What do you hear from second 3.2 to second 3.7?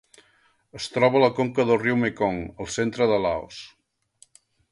Laos.